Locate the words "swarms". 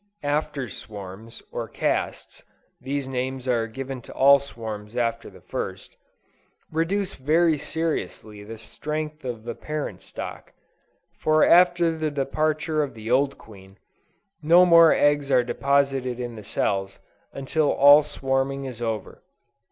0.67-1.43, 4.39-4.95